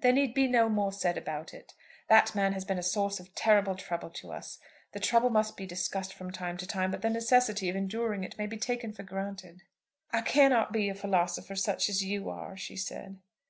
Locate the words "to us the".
4.10-5.00